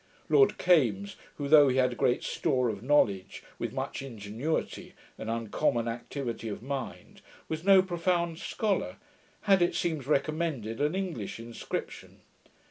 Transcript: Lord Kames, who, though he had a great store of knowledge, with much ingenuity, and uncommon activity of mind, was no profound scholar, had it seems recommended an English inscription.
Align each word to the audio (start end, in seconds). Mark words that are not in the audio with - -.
Lord 0.29 0.57
Kames, 0.57 1.15
who, 1.35 1.47
though 1.47 1.67
he 1.67 1.77
had 1.77 1.91
a 1.91 1.95
great 1.95 2.23
store 2.23 2.69
of 2.69 2.81
knowledge, 2.81 3.43
with 3.59 3.71
much 3.71 4.01
ingenuity, 4.01 4.95
and 5.15 5.29
uncommon 5.29 5.87
activity 5.87 6.47
of 6.49 6.63
mind, 6.63 7.21
was 7.47 7.63
no 7.63 7.83
profound 7.83 8.39
scholar, 8.39 8.95
had 9.41 9.61
it 9.61 9.75
seems 9.75 10.07
recommended 10.07 10.81
an 10.81 10.95
English 10.95 11.37
inscription. 11.39 12.21